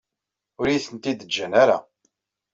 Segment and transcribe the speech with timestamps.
[0.59, 1.77] Ur iyi-tent-id-ǧǧan ara.